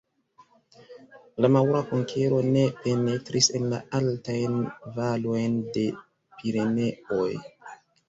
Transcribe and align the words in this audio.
La 1.45 1.51
maŭra 1.55 1.81
konkero 1.91 2.39
ne 2.57 2.65
penetris 2.87 3.51
en 3.61 3.69
la 3.75 3.83
altajn 4.01 4.59
valojn 4.99 5.63
de 5.79 5.89
Pireneoj. 6.37 7.33